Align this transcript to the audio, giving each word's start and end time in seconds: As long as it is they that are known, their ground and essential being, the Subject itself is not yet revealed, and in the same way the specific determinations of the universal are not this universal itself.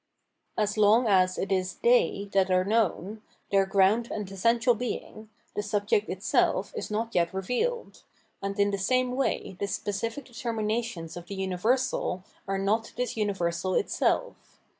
As 0.57 0.79
long 0.79 1.05
as 1.07 1.37
it 1.37 1.51
is 1.51 1.75
they 1.75 2.27
that 2.33 2.49
are 2.49 2.63
known, 2.65 3.21
their 3.51 3.67
ground 3.67 4.09
and 4.09 4.31
essential 4.31 4.73
being, 4.73 5.29
the 5.53 5.61
Subject 5.61 6.09
itself 6.09 6.73
is 6.75 6.89
not 6.89 7.13
yet 7.13 7.31
revealed, 7.31 8.01
and 8.41 8.59
in 8.59 8.71
the 8.71 8.79
same 8.79 9.11
way 9.11 9.57
the 9.59 9.67
specific 9.67 10.25
determinations 10.25 11.15
of 11.15 11.27
the 11.27 11.35
universal 11.35 12.23
are 12.47 12.57
not 12.57 12.93
this 12.95 13.15
universal 13.15 13.75
itself. 13.75 14.57